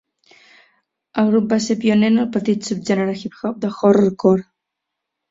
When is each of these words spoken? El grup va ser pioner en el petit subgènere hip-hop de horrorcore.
El 1.23 1.27
grup 1.33 1.51
va 1.51 1.59
ser 1.65 1.75
pioner 1.83 2.09
en 2.13 2.17
el 2.23 2.29
petit 2.37 2.69
subgènere 2.69 3.13
hip-hop 3.25 3.59
de 3.67 3.71
horrorcore. 3.83 4.43